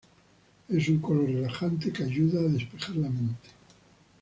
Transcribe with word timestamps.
Es 0.67 0.89
un 0.89 0.97
color 0.99 1.27
relajante 1.29 1.93
que 1.93 2.03
ayuda 2.05 2.39
a 2.39 2.43
despejar 2.51 2.95
la 2.95 3.09
mente. 3.09 3.49